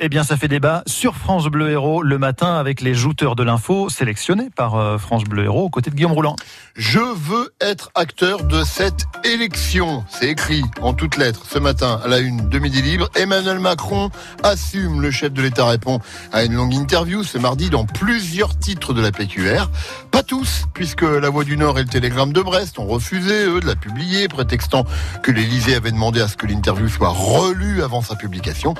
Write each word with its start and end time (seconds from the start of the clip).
Eh 0.00 0.08
bien, 0.08 0.22
ça 0.22 0.36
fait 0.36 0.46
débat 0.46 0.84
sur 0.86 1.16
France 1.16 1.46
Bleu 1.46 1.70
Héros 1.70 2.04
le 2.04 2.18
matin 2.18 2.54
avec 2.54 2.80
les 2.82 2.94
jouteurs 2.94 3.34
de 3.34 3.42
l'info 3.42 3.88
sélectionnés 3.88 4.48
par 4.54 4.76
euh, 4.76 4.96
France 4.96 5.24
Bleu 5.24 5.42
Héros 5.42 5.64
aux 5.64 5.70
côtés 5.70 5.90
de 5.90 5.96
Guillaume 5.96 6.12
Rouland. 6.12 6.36
Je 6.76 7.00
veux 7.00 7.52
être 7.60 7.90
acteur 7.96 8.44
de 8.44 8.62
cette 8.62 9.06
élection. 9.24 10.04
C'est 10.08 10.28
écrit 10.28 10.62
en 10.82 10.94
toutes 10.94 11.16
lettres 11.16 11.42
ce 11.50 11.58
matin 11.58 12.00
à 12.04 12.06
la 12.06 12.18
une 12.18 12.48
de 12.48 12.58
Midi 12.60 12.80
Libre. 12.80 13.08
Emmanuel 13.16 13.58
Macron 13.58 14.10
assume. 14.44 15.02
Le 15.02 15.10
chef 15.10 15.32
de 15.32 15.42
l'État 15.42 15.66
répond 15.66 15.98
à 16.32 16.44
une 16.44 16.54
longue 16.54 16.74
interview 16.74 17.24
ce 17.24 17.36
mardi 17.36 17.68
dans 17.68 17.84
plusieurs 17.84 18.56
titres 18.56 18.94
de 18.94 19.02
la 19.02 19.10
PQR. 19.10 19.68
Pas 20.12 20.22
tous, 20.22 20.66
puisque 20.74 21.02
la 21.02 21.28
Voix 21.28 21.42
du 21.42 21.56
Nord 21.56 21.76
et 21.76 21.82
le 21.82 21.88
Télégramme 21.88 22.32
de 22.32 22.40
Brest 22.40 22.78
ont 22.78 22.86
refusé, 22.86 23.46
eux, 23.46 23.60
de 23.60 23.66
la 23.66 23.74
publier, 23.74 24.28
prétextant 24.28 24.84
que 25.24 25.32
l'Élysée 25.32 25.74
avait 25.74 25.90
demandé 25.90 26.20
à 26.20 26.28
ce 26.28 26.36
que 26.36 26.46
l'interview 26.46 26.88
soit 26.88 27.08
relue 27.08 27.82
avant 27.82 28.00
sa 28.00 28.14
publication. 28.14 28.74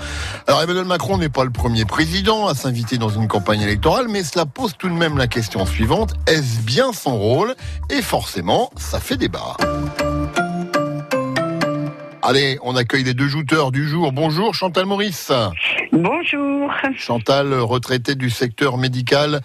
Alors 0.47 0.63
Emmanuel 0.63 0.85
Macron 0.85 1.08
n'est 1.17 1.31
pas 1.31 1.45
le 1.45 1.51
premier 1.51 1.87
président 1.87 2.49
à 2.49 2.55
s'inviter 2.55 2.99
dans 2.99 3.09
une 3.09 3.29
campagne 3.29 3.63
électorale, 3.63 4.09
mais 4.11 4.23
cela 4.23 4.45
pose 4.45 4.75
tout 4.77 4.89
de 4.89 4.95
même 4.95 5.17
la 5.17 5.27
question 5.27 5.65
suivante. 5.65 6.15
Est-ce 6.27 6.61
bien 6.61 6.93
son 6.93 7.17
rôle? 7.17 7.55
Et 7.89 8.03
forcément, 8.03 8.71
ça 8.77 9.01
fait 9.01 9.17
débat. 9.17 9.57
Allez, 12.23 12.59
on 12.63 12.77
accueille 12.77 13.05
les 13.05 13.15
deux 13.15 13.29
jouteurs 13.29 13.73
du 13.73 13.89
jour. 13.89 14.13
Bonjour 14.13 14.55
Chantal 14.55 14.85
Maurice. 14.85 15.33
Bonjour. 15.93 16.71
Chantal, 16.95 17.55
retraitée 17.55 18.17
du 18.17 18.29
secteur 18.29 18.77
médical 18.77 19.41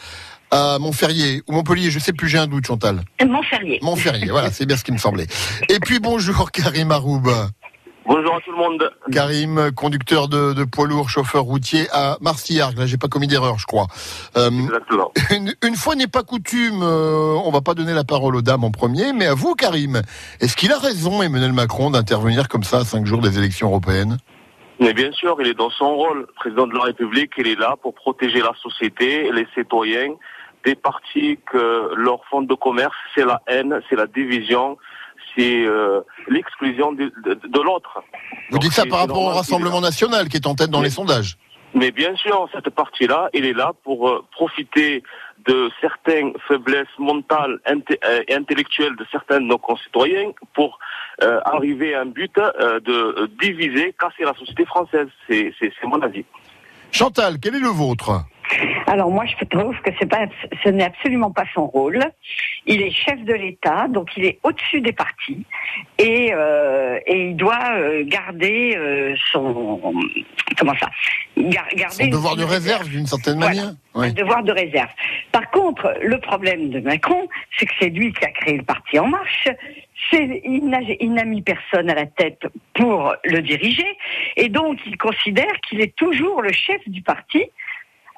à 0.52 0.78
Montferrier 0.80 1.42
ou 1.48 1.54
Montpellier, 1.54 1.90
je 1.92 2.00
sais 2.00 2.14
plus, 2.14 2.28
j'ai 2.28 2.40
un 2.40 2.48
doute 2.48 2.68
Chantal. 2.68 3.02
Montferrier. 3.26 3.80
Montferrier, 3.82 4.30
voilà, 4.30 4.52
c'est 4.52 4.66
bien 4.66 4.76
ce 4.76 4.84
qui 4.84 4.92
me 4.92 4.98
semblait. 4.98 5.28
Et 5.70 5.80
puis 5.80 6.00
bonjour 6.00 6.52
Karim 6.52 6.92
Aroub. 6.92 7.30
Bonjour 8.06 8.36
à 8.36 8.42
tout 8.42 8.52
le 8.52 8.58
monde. 8.58 8.92
Karim, 9.12 9.72
conducteur 9.76 10.28
de, 10.28 10.54
de 10.54 10.64
poids 10.66 10.88
lourd, 10.88 11.10
chauffeur 11.10 11.44
routier 11.44 11.88
à 11.94 12.18
Marcillargues. 12.20 12.78
Là, 12.78 12.86
j'ai 12.86 12.98
pas 12.98 13.08
commis 13.08 13.28
d'erreur, 13.28 13.58
je 13.58 13.66
crois. 13.66 13.88
Euh, 14.36 14.50
Exactement. 14.50 15.12
Une, 15.32 15.54
une, 15.64 15.76
fois 15.76 15.96
n'est 15.96 16.08
pas 16.08 16.24
coutume, 16.24 16.82
euh, 16.84 17.36
on 17.46 17.52
va 17.52 17.62
pas 17.62 17.74
donner 17.74 17.94
la 17.94 18.04
parole 18.04 18.36
aux 18.36 18.42
dames 18.42 18.66
en 18.66 18.72
premier, 18.72 19.14
mais 19.14 19.26
à 19.26 19.34
vous, 19.34 19.56
Karim. 19.56 20.02
Est-ce 20.42 20.58
qu'il 20.58 20.72
a 20.74 20.80
raison, 20.80 21.24
Emmanuel 21.24 21.54
Macron, 21.54 21.92
d'intervenir 21.92 22.50
comme 22.50 22.64
ça 22.64 22.80
à 22.80 22.84
cinq 22.84 23.06
jours 23.06 23.22
des 23.22 23.38
élections 23.38 23.70
européennes? 23.70 24.18
Mais 24.80 24.94
bien 24.94 25.12
sûr, 25.14 25.38
il 25.40 25.48
est 25.48 25.54
dans 25.54 25.70
son 25.70 25.96
rôle. 25.96 26.28
Président 26.36 26.68
de 26.68 26.76
la 26.76 26.82
République, 26.82 27.32
il 27.38 27.48
est 27.48 27.60
là 27.60 27.76
pour 27.82 27.94
protéger 27.94 28.42
la 28.42 28.54
société, 28.62 29.32
les 29.32 29.48
citoyens, 29.56 30.16
des 30.66 30.76
partis 30.76 31.40
que 31.50 31.94
leur 31.96 32.26
fond 32.26 32.42
de 32.42 32.54
commerce, 32.54 32.96
c'est 33.16 33.26
la 33.26 33.42
haine, 33.48 33.80
c'est 33.90 33.96
la 33.96 34.08
division, 34.08 34.78
c'est 35.36 35.66
euh, 35.66 36.02
l'exclusion 36.28 36.92
de, 36.92 37.12
de, 37.26 37.34
de 37.34 37.62
l'autre. 37.62 38.04
Vous 38.52 38.60
dites 38.60 38.74
ça 38.74 38.86
par 38.86 39.00
rapport 39.00 39.22
au 39.22 39.30
Rassemblement 39.30 39.82
national 39.82 40.30
qui 40.30 40.38
est 40.38 40.48
en 40.48 40.56
tête 40.56 40.70
dans 40.70 40.82
les 40.82 40.90
sondages 40.90 41.38
Mais 41.74 41.92
bien 41.92 42.16
sûr, 42.16 42.48
cette 42.54 42.70
partie-là, 42.70 43.30
il 43.34 43.46
est 43.46 43.54
là 43.54 43.74
pour 43.84 44.10
euh, 44.10 44.24
profiter 44.32 45.04
de 45.46 45.70
certaines 45.82 46.34
faiblesses 46.48 46.88
mentales 46.98 47.60
et 47.68 48.34
intellectuelles 48.34 48.96
de 48.96 49.06
certains 49.12 49.42
de 49.42 49.46
nos 49.46 49.58
concitoyens 49.58 50.32
pour 50.54 50.80
euh, 51.22 51.40
arriver 51.46 51.96
à 51.96 52.02
un 52.02 52.06
but 52.06 52.38
euh, 52.38 52.80
de 52.80 53.30
diviser, 53.42 53.94
casser 54.00 54.24
la 54.24 54.34
société 54.36 54.66
française. 54.66 55.08
C'est 55.28 55.54
mon 55.84 56.02
avis. 56.02 56.26
Chantal, 56.92 57.40
quel 57.42 57.56
est 57.56 57.60
le 57.60 57.68
vôtre? 57.68 58.24
Alors 58.94 59.10
moi, 59.10 59.26
je 59.26 59.44
trouve 59.46 59.76
que 59.82 59.90
c'est 59.98 60.06
pas, 60.06 60.28
ce 60.64 60.70
n'est 60.70 60.84
absolument 60.84 61.32
pas 61.32 61.46
son 61.56 61.66
rôle. 61.66 62.00
Il 62.68 62.80
est 62.80 62.92
chef 62.92 63.20
de 63.24 63.34
l'État, 63.34 63.88
donc 63.88 64.12
il 64.16 64.24
est 64.24 64.38
au-dessus 64.44 64.82
des 64.82 64.94
partis 64.94 65.44
et, 65.98 66.30
euh, 66.32 67.00
et 67.08 67.30
il 67.30 67.36
doit 67.36 67.72
euh, 67.76 68.04
garder 68.06 68.76
euh, 68.78 69.16
son 69.32 69.82
comment 70.60 70.76
ça, 70.80 70.92
Gar 71.36 71.66
garder 71.74 72.04
son 72.04 72.08
devoir 72.08 72.36
de 72.36 72.44
réserve 72.44 72.88
d'une 72.88 73.08
certaine 73.08 73.38
voilà, 73.38 73.56
manière. 73.56 73.74
Un 73.96 74.12
devoir 74.12 74.44
de 74.44 74.52
réserve. 74.52 74.92
Par 75.32 75.50
contre, 75.50 75.96
le 76.04 76.20
problème 76.20 76.70
de 76.70 76.80
Macron, 76.80 77.28
c'est 77.58 77.66
que 77.66 77.74
c'est 77.80 77.90
lui 77.90 78.14
qui 78.14 78.24
a 78.24 78.30
créé 78.30 78.58
le 78.58 78.64
parti 78.64 79.00
En 79.00 79.08
Marche. 79.08 79.48
Il 80.12 80.70
n'a 80.70 81.26
mis 81.26 81.42
personne 81.42 81.90
à 81.90 81.96
la 81.96 82.06
tête 82.06 82.46
pour 82.76 83.16
le 83.24 83.42
diriger, 83.42 83.88
et 84.36 84.50
donc 84.50 84.78
il 84.86 84.98
considère 84.98 85.54
qu'il 85.68 85.82
est 85.82 85.96
toujours 85.96 86.44
le 86.44 86.52
chef 86.52 86.88
du 86.88 87.02
parti 87.02 87.44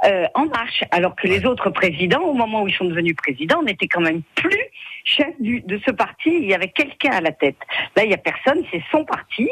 euh, 0.03 0.27
en 0.33 0.45
marche, 0.45 0.83
alors 0.91 1.15
que 1.15 1.27
les 1.27 1.45
autres 1.45 1.69
présidents, 1.69 2.23
au 2.23 2.33
moment 2.33 2.63
où 2.63 2.67
ils 2.67 2.75
sont 2.75 2.85
devenus 2.85 3.15
présidents, 3.15 3.63
n'étaient 3.63 3.87
quand 3.87 4.01
même 4.01 4.21
plus 4.35 4.63
chefs 5.03 5.39
du, 5.39 5.61
de 5.61 5.79
ce 5.85 5.91
parti. 5.91 6.29
Il 6.29 6.45
y 6.45 6.53
avait 6.53 6.67
quelqu'un 6.69 7.11
à 7.11 7.21
la 7.21 7.31
tête. 7.31 7.57
Là, 7.95 8.03
il 8.03 8.11
y 8.11 8.13
a 8.13 8.17
personne, 8.17 8.63
c'est 8.71 8.83
son 8.91 9.05
parti, 9.05 9.49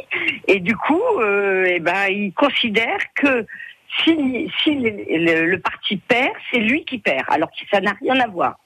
et 0.48 0.60
du 0.60 0.76
coup, 0.76 1.02
euh, 1.20 1.66
eh 1.68 1.80
ben, 1.80 2.08
il 2.10 2.34
considère 2.34 3.00
que 3.16 3.46
si, 4.04 4.52
si 4.64 4.76
le, 4.76 4.90
le, 4.90 5.46
le 5.46 5.60
parti 5.60 5.98
perd, 5.98 6.34
c'est 6.52 6.60
lui 6.60 6.84
qui 6.84 6.98
perd, 6.98 7.26
alors 7.30 7.50
que 7.52 7.66
ça 7.72 7.80
n'a 7.80 7.94
rien 8.02 8.20
à 8.20 8.28
voir. 8.28 8.60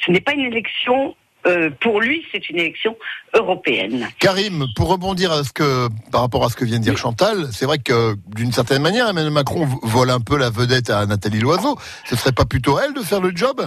Ce 0.00 0.10
n'est 0.10 0.20
pas 0.20 0.32
une 0.32 0.46
élection 0.46 1.16
euh, 1.46 1.70
pour 1.80 2.00
lui, 2.00 2.24
c'est 2.32 2.48
une 2.48 2.58
élection 2.58 2.96
européenne. 3.34 4.08
Karim, 4.18 4.66
pour 4.76 4.88
rebondir 4.88 5.32
à 5.32 5.44
ce 5.44 5.52
que, 5.52 5.88
par 6.10 6.22
rapport 6.22 6.44
à 6.44 6.48
ce 6.48 6.56
que 6.56 6.64
vient 6.64 6.78
de 6.78 6.84
dire 6.84 6.96
Chantal, 6.96 7.48
c'est 7.52 7.66
vrai 7.66 7.78
que 7.78 8.16
d'une 8.34 8.52
certaine 8.52 8.82
manière, 8.82 9.08
Emmanuel 9.08 9.32
Macron 9.32 9.68
vole 9.82 10.10
un 10.10 10.20
peu 10.20 10.38
la 10.38 10.50
vedette 10.50 10.90
à 10.90 11.04
Nathalie 11.06 11.40
Loiseau. 11.40 11.76
Ce 12.06 12.16
serait 12.16 12.32
pas 12.32 12.44
plutôt 12.44 12.78
elle 12.78 12.94
de 12.94 13.00
faire 13.00 13.20
le 13.20 13.32
job? 13.34 13.66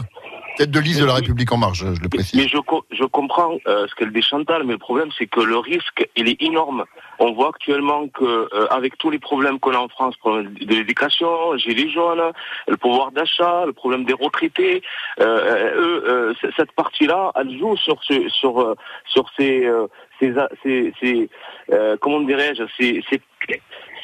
Tête 0.57 0.71
de 0.71 0.79
liste 0.79 0.99
de 0.99 1.05
la 1.05 1.13
République 1.13 1.51
en 1.51 1.57
marche, 1.57 1.79
je 1.79 2.01
le 2.01 2.09
précise. 2.09 2.33
Mais 2.33 2.47
je, 2.47 2.57
je 2.89 3.03
comprends 3.03 3.57
euh, 3.67 3.85
ce 3.87 3.93
qu'elle 3.93 4.11
dit 4.11 4.23
Chantal, 4.23 4.63
mais 4.63 4.73
le 4.73 4.79
problème 4.79 5.09
c'est 5.15 5.27
que 5.27 5.39
le 5.39 5.57
risque, 5.57 6.09
il 6.15 6.27
est 6.27 6.41
énorme. 6.41 6.85
On 7.19 7.31
voit 7.33 7.49
actuellement 7.49 8.07
que 8.07 8.25
euh, 8.25 8.67
avec 8.71 8.97
tous 8.97 9.11
les 9.11 9.19
problèmes 9.19 9.59
qu'on 9.59 9.73
a 9.73 9.77
en 9.77 9.87
France, 9.87 10.17
problème 10.17 10.55
de 10.55 10.73
l'éducation, 10.73 11.55
gilets 11.57 11.89
jaunes, 11.89 12.31
le 12.67 12.77
pouvoir 12.77 13.11
d'achat, 13.11 13.65
le 13.67 13.73
problème 13.73 14.03
des 14.03 14.13
retraités, 14.13 14.81
euh, 15.19 15.71
eux, 15.77 16.35
cette 16.55 16.71
partie-là, 16.71 17.31
elle 17.35 17.55
joue 17.59 17.77
sur 17.77 18.03
ce, 18.03 18.27
sur 18.29 18.75
sur 19.05 19.29
ces 19.37 19.69
ces, 20.19 20.33
ces, 20.63 20.93
ces 20.99 21.29
comment 22.01 22.21
dirais-je, 22.21 22.63
ces, 22.79 23.03
ces 23.09 23.21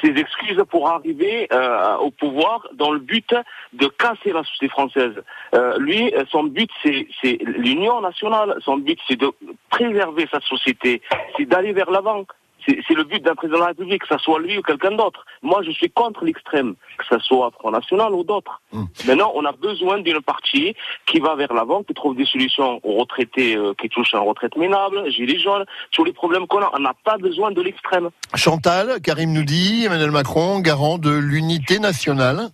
ses 0.02 0.10
excuses 0.10 0.62
pour 0.70 0.90
arriver 0.90 1.48
euh, 1.54 1.96
au 1.98 2.12
pouvoir 2.12 2.68
dans 2.74 2.92
le 2.92 3.00
but 3.00 3.34
de 3.74 3.88
casser 3.88 4.34
la 4.34 4.44
société 4.44 4.68
française. 4.70 5.14
Euh, 5.56 5.78
lui, 5.78 6.14
son 6.30 6.44
but, 6.44 6.70
c'est 6.84 7.38
l'union 7.42 8.02
nationale. 8.02 8.58
Son 8.62 8.78
but, 8.78 9.00
c'est 9.08 9.16
de 9.16 9.32
préserver 9.70 10.28
sa 10.32 10.42
société, 10.42 11.02
c'est 11.38 11.46
d'aller 11.46 11.74
vers 11.74 11.90
l'avant. 11.90 12.26
C'est 12.66 12.94
le 12.94 13.04
but 13.04 13.22
d'un 13.24 13.36
président 13.36 13.58
de 13.58 13.64
la 13.64 13.68
République, 13.70 14.04
que 14.04 14.08
ce 14.08 14.18
soit 14.24 14.40
lui 14.40 14.58
ou 14.58 14.62
quelqu'un 14.62 14.92
d'autre. 14.92 15.26
Moi, 15.42 15.62
je 15.66 15.72
suis 15.72 15.90
contre 15.90 16.24
l'extrême, 16.24 16.76
que 16.98 17.06
ce 17.10 17.20
soit 17.20 17.52
Front 17.60 17.72
National 17.72 18.14
ou 18.14 18.24
d'autres. 18.24 18.62
Mmh. 18.72 18.84
Maintenant, 19.08 19.32
on 19.36 19.46
a 19.46 19.52
besoin 19.52 20.00
d'une 20.00 20.22
partie 20.22 20.76
qui 21.06 21.20
va 21.20 21.36
vers 21.36 21.54
l'avant, 21.54 21.84
qui 21.84 21.94
trouve 21.94 22.16
des 22.16 22.26
solutions 22.26 22.80
aux 22.84 22.96
retraités 22.96 23.56
euh, 23.56 23.74
qui 23.80 23.90
touchent 23.90 24.14
en 24.14 24.24
retraite 24.24 24.56
minable, 24.56 25.10
gilets 25.10 25.40
jaunes, 25.40 25.66
sur 25.92 26.06
les 26.06 26.14
problèmes 26.14 26.48
qu'on 26.48 26.62
a. 26.62 26.72
On 26.74 26.80
n'a 26.80 26.94
pas 27.04 27.18
besoin 27.18 27.52
de 27.52 27.62
l'extrême. 27.62 28.10
Chantal, 28.36 29.02
Karim 29.02 29.34
nous 29.34 29.44
dit, 29.44 29.86
Emmanuel 29.86 30.12
Macron, 30.12 30.60
garant 30.60 30.98
de 30.98 31.12
l'unité 31.12 31.80
nationale. 31.80 32.50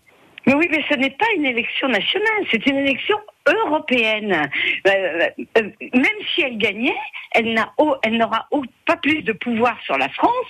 Mais 0.46 0.54
oui, 0.56 0.68
mais 0.72 0.84
ce 0.90 0.96
n'est 0.96 1.12
pas 1.12 1.26
une 1.36 1.46
élection 1.46 1.88
nationale, 1.90 2.44
c'est 2.50 2.66
une 2.66 2.78
élection 2.78 3.18
européenne. 3.66 4.50
Euh, 4.88 5.30
euh, 5.58 5.70
même 5.94 6.20
si 6.34 6.42
elle 6.42 6.58
gagnait, 6.58 6.96
elle 7.32 7.54
n'a 7.54 7.74
elle 8.04 8.18
n'aura 8.18 8.48
pas 8.86 8.98
plus 8.98 9.22
de 9.22 9.34
pouvoir 9.34 9.78
sur 9.84 9.98
la 9.98 10.10
France 10.10 10.48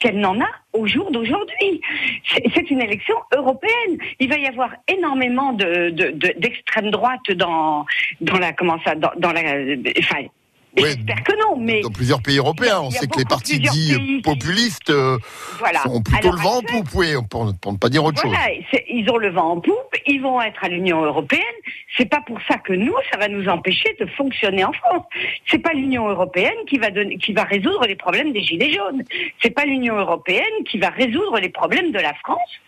qu'elle 0.00 0.18
n'en 0.18 0.40
a 0.40 0.48
au 0.72 0.86
jour 0.86 1.10
d'aujourd'hui. 1.10 1.80
C'est 2.54 2.70
une 2.70 2.80
élection 2.80 3.16
européenne. 3.34 3.98
Il 4.18 4.28
va 4.28 4.38
y 4.38 4.46
avoir 4.46 4.70
énormément 4.88 5.52
de 5.52 5.90
d'extrême 5.90 6.86
de, 6.86 6.90
droite 6.90 7.30
dans 7.32 7.84
dans 8.20 8.38
la 8.38 8.52
comment 8.52 8.78
ça 8.84 8.94
dans, 8.94 9.12
dans 9.16 9.32
la 9.32 9.42
enfin 9.98 10.26
oui, 10.76 10.84
J'espère 10.84 11.22
que 11.22 11.32
non, 11.38 11.56
mais 11.58 11.82
dans 11.82 11.90
plusieurs 11.90 12.22
pays 12.22 12.38
européens, 12.38 12.80
on 12.80 12.90
sait 12.90 13.06
que 13.06 13.18
les 13.18 13.26
partis 13.26 13.58
dits 13.58 13.94
pays 13.94 14.22
populistes 14.22 14.88
euh, 14.88 15.18
voilà. 15.58 15.86
ont 15.86 16.00
plutôt 16.00 16.28
Alors, 16.28 16.36
le 16.36 16.42
vent 16.42 16.56
en 16.56 16.62
poupe, 16.62 16.88
oui, 16.94 17.08
pour, 17.28 17.44
ne 17.44 17.76
pas 17.76 17.90
dire 17.90 18.02
autre 18.02 18.22
voilà, 18.24 18.46
chose. 18.46 18.80
Ils 18.88 19.10
ont 19.10 19.18
le 19.18 19.30
vent 19.30 19.52
en 19.52 19.60
poupe, 19.60 19.94
ils 20.06 20.22
vont 20.22 20.40
être 20.40 20.64
à 20.64 20.68
l'Union 20.68 21.02
européenne. 21.02 21.42
C'est 21.98 22.08
pas 22.08 22.22
pour 22.26 22.38
ça 22.48 22.56
que 22.56 22.72
nous, 22.72 22.94
ça 23.10 23.18
va 23.18 23.28
nous 23.28 23.48
empêcher 23.48 23.94
de 24.00 24.06
fonctionner 24.06 24.64
en 24.64 24.72
France. 24.72 25.04
C'est 25.46 25.58
pas 25.58 25.74
l'Union 25.74 26.08
européenne 26.08 26.56
qui 26.66 26.78
va 26.78 26.90
donner, 26.90 27.18
qui 27.18 27.34
va 27.34 27.44
résoudre 27.44 27.86
les 27.86 27.96
problèmes 27.96 28.32
des 28.32 28.42
gilets 28.42 28.72
jaunes. 28.72 29.04
C'est 29.42 29.50
pas 29.50 29.66
l'Union 29.66 29.98
européenne 29.98 30.64
qui 30.70 30.78
va 30.78 30.88
résoudre 30.88 31.38
les 31.38 31.50
problèmes 31.50 31.92
de 31.92 31.98
la 31.98 32.14
France 32.14 32.60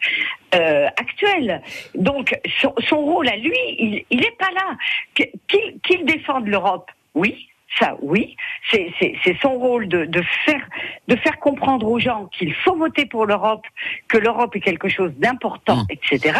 euh, 0.54 0.88
actuelle. 0.98 1.62
Donc 1.94 2.38
son, 2.60 2.74
son, 2.86 2.98
rôle 2.98 3.28
à 3.28 3.36
lui, 3.36 3.56
il, 3.78 4.04
il 4.10 4.22
est 4.22 4.36
pas 4.38 4.50
là. 4.54 4.76
Qu'il 5.14 5.78
qu 5.82 6.04
défende 6.04 6.46
l'Europe, 6.46 6.90
oui, 7.14 7.48
ça, 7.78 7.96
oui, 8.00 8.36
c'est 8.70 9.36
son 9.40 9.54
rôle 9.54 9.88
de, 9.88 10.04
de, 10.04 10.22
faire, 10.44 10.68
de 11.08 11.16
faire 11.16 11.38
comprendre 11.38 11.88
aux 11.88 11.98
gens 11.98 12.26
qu'il 12.26 12.54
faut 12.54 12.76
voter 12.76 13.06
pour 13.06 13.26
l'Europe, 13.26 13.66
que 14.08 14.18
l'Europe 14.18 14.54
est 14.56 14.60
quelque 14.60 14.88
chose 14.88 15.12
d'important, 15.16 15.84
mmh. 15.84 15.86
etc. 15.90 16.38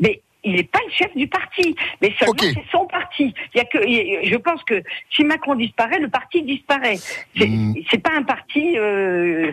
Mais 0.00 0.20
il 0.44 0.54
n'est 0.54 0.62
pas 0.62 0.78
le 0.86 0.92
chef 0.92 1.14
du 1.16 1.26
parti, 1.26 1.74
mais 2.00 2.14
seulement 2.18 2.32
okay. 2.32 2.52
c'est 2.54 2.70
son 2.70 2.86
parti. 2.86 3.34
Il 3.54 3.58
y 3.58 3.60
a 3.60 3.64
que, 3.64 3.78
je 3.82 4.36
pense 4.36 4.62
que 4.62 4.82
si 5.10 5.24
Macron 5.24 5.56
disparaît, 5.56 5.98
le 5.98 6.08
parti 6.08 6.42
disparaît. 6.42 6.98
C'est 7.36 7.48
mmh. 7.48 8.00
pas 8.02 8.12
un 8.14 8.22
parti. 8.22 8.78
Euh, 8.78 9.52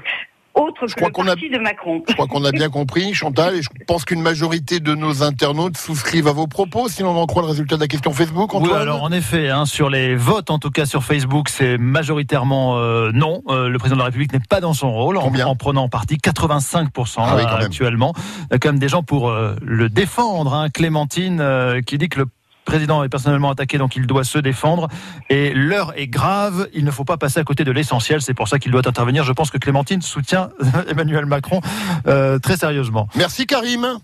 autre 0.56 0.88
Je 0.88 0.94
que 0.96 1.00
crois 1.00 1.08
le 1.10 1.14
qu'on 1.14 1.24
a- 1.24 1.36
parti 1.36 1.50
de 1.50 1.58
Macron. 1.58 2.04
Je 2.08 2.14
crois 2.14 2.28
qu'on 2.28 2.44
a 2.46 2.52
bien 2.52 2.70
compris, 2.70 3.14
Chantal, 3.14 3.56
et 3.56 3.62
je 3.62 3.70
pense 3.88 4.06
qu'une 4.06 4.22
majorité 4.22 4.80
de 4.80 4.94
nos 4.96 5.24
internautes 5.24 5.78
souscrivent 5.78 6.28
à 6.28 6.32
vos 6.32 6.48
propos, 6.48 6.88
si 6.90 7.02
l'on 7.04 7.16
en 7.18 7.26
croit 7.26 7.42
le 7.42 7.48
résultat 7.50 7.76
de 7.76 7.82
la 7.82 7.88
question 7.88 8.12
Facebook, 8.14 8.54
Oui, 8.54 8.62
Antoine. 8.64 8.82
alors 8.82 9.04
en 9.04 9.12
effet, 9.12 9.50
hein, 9.50 9.66
sur 9.66 9.90
les 9.90 10.16
votes, 10.16 10.52
en 10.52 10.60
tout 10.60 10.70
cas 10.72 10.86
sur 10.86 11.04
Facebook, 11.04 11.50
c'est 11.50 11.78
majoritairement 11.78 12.78
euh, 12.78 13.12
non. 13.14 13.42
Euh, 13.50 13.68
le 13.70 13.78
président 13.80 13.96
de 13.96 14.02
la 14.02 14.06
République 14.06 14.34
n'est 14.34 14.40
pas 14.48 14.62
dans 14.62 14.74
son 14.74 14.92
rôle 14.92 15.18
en, 15.18 15.22
Combien 15.22 15.48
en 15.48 15.56
prenant 15.56 15.90
parti 15.90 16.18
85% 16.18 17.16
Ah 17.18 17.34
oui, 17.36 17.44
là, 17.44 17.50
quand 17.50 17.58
même. 17.58 17.66
actuellement. 17.66 18.14
Il 18.50 18.54
y 18.54 18.56
a 18.56 18.60
quand 18.60 18.70
même 18.70 18.80
des 18.80 18.90
gens 18.90 19.04
pour 19.04 19.30
euh, 19.30 19.56
le 19.62 19.90
défendre. 19.90 20.54
Hein. 20.54 20.70
Clémentine 20.70 21.40
euh, 21.42 21.82
qui 21.82 21.98
dit 21.98 22.10
que 22.10 22.20
le 22.20 22.26
président 22.66 23.04
est 23.04 23.10
personnellement 23.10 23.52
attaqué, 23.52 23.78
donc 23.78 23.96
il 23.96 24.08
doit 24.08 24.24
se 24.24 24.38
défendre. 24.40 24.88
Et 25.30 25.54
l'heure 25.54 25.94
est 25.98 26.08
grave, 26.08 26.68
il 26.74 26.86
ne 26.86 26.92
faut 26.92 27.04
pas 27.04 27.18
passer 27.18 27.40
à 27.40 27.44
côté 27.44 27.64
de 27.64 27.72
l'essentiel. 27.72 28.22
C'est 28.22 28.34
pour 28.34 28.48
ça 28.48 28.60
qu'il 28.60 28.72
doit 28.72 28.88
intervenir. 28.88 29.24
Je 29.24 29.34
pense 29.34 29.52
que 29.52 29.58
Clémentine 29.58 30.02
soutient 30.02 30.50
Emmanuel 30.90 31.26
Macron 31.26 31.62
euh, 32.08 32.40
très 32.40 32.58
sérieusement. 32.58 33.08
Merci 33.16 33.46
Karim. 33.46 34.00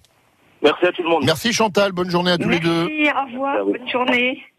Merci 0.62 0.86
à 0.86 0.92
tout 0.92 1.04
le 1.04 1.10
monde. 1.10 1.24
Merci 1.26 1.54
Chantal. 1.54 1.92
Bonne 1.94 2.10
journée 2.10 2.32
à 2.32 2.38
tous 2.38 2.50
les 2.50 2.60
deux. 2.60 2.88
Merci, 2.88 3.18
au 3.18 3.32
revoir, 3.32 3.66
bonne 3.66 3.90
journée. 3.90 4.44